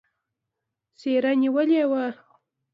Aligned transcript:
څېره 0.99 1.31
نېولې 1.41 1.81
وه. 1.91 2.05